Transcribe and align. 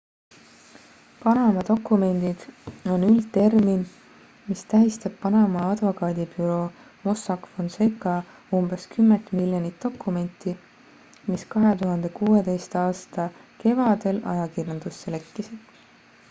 """panama 1.23 1.61
dokumendid" 1.67 2.39
on 2.93 3.03
üldtermin 3.09 3.83
mis 4.47 4.63
tähistab 4.71 5.19
panama 5.25 5.65
advokaadibüroo 5.75 6.65
mossack 7.03 7.45
fonseca 7.57 8.17
umbes 8.61 8.87
kümmet 8.95 9.31
miljonit 9.41 9.79
dokumenti 9.89 10.57
mis 11.27 11.47
2016. 11.55 12.81
aasta 12.87 13.29
kevadel 13.63 14.25
ajakirjandusse 14.35 15.17
lekkisid. 15.19 15.65